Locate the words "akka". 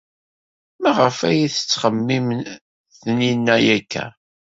3.77-4.05